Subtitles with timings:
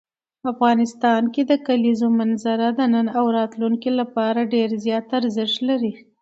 [0.51, 5.93] افغانستان کې د کلیزو منظره د نن او راتلونکي لپاره ډېر زیات ارزښت لري.